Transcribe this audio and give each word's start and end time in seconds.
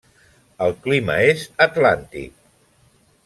El 0.67 0.73
clima 0.85 1.17
és 1.33 1.45
atlàntic. 1.67 2.35